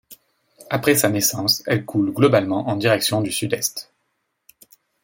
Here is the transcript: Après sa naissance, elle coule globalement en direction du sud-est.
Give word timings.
Après 0.71 0.95
sa 0.95 1.09
naissance, 1.09 1.61
elle 1.67 1.85
coule 1.85 2.11
globalement 2.11 2.67
en 2.67 2.75
direction 2.75 3.21
du 3.21 3.31
sud-est. 3.31 3.91